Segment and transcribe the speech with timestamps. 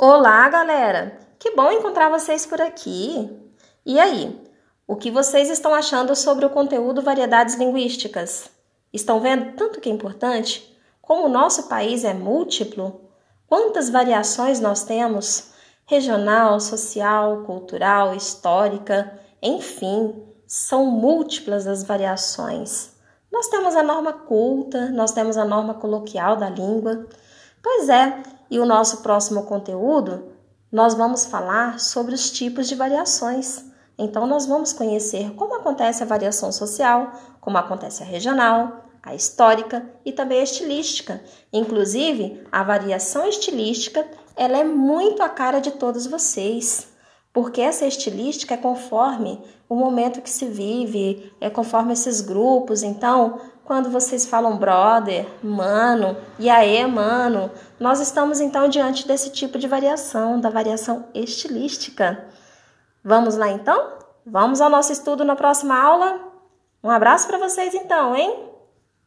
[0.00, 1.18] Olá, galera!
[1.40, 3.36] Que bom encontrar vocês por aqui!
[3.84, 4.40] E aí,
[4.86, 8.48] o que vocês estão achando sobre o conteúdo Variedades Linguísticas?
[8.92, 10.72] Estão vendo tanto que é importante?
[11.02, 13.10] Como o nosso país é múltiplo?
[13.48, 15.50] Quantas variações nós temos?
[15.84, 20.14] Regional, social, cultural, histórica, enfim,
[20.46, 22.92] são múltiplas as variações.
[23.32, 27.04] Nós temos a norma culta, nós temos a norma coloquial da língua.
[27.62, 30.32] Pois é, e o nosso próximo conteúdo,
[30.70, 33.64] nós vamos falar sobre os tipos de variações.
[33.96, 39.88] Então, nós vamos conhecer como acontece a variação social, como acontece a regional, a histórica
[40.04, 41.22] e também a estilística.
[41.52, 46.88] Inclusive, a variação estilística, ela é muito a cara de todos vocês
[47.38, 52.82] porque essa estilística é conforme o momento que se vive, é conforme esses grupos.
[52.82, 57.48] Então, quando vocês falam brother, mano, e aí, mano,
[57.78, 62.26] nós estamos então diante desse tipo de variação, da variação estilística.
[63.04, 63.92] Vamos lá então?
[64.26, 66.18] Vamos ao nosso estudo na próxima aula?
[66.82, 68.36] Um abraço para vocês então, hein?